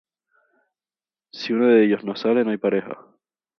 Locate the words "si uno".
1.31-1.67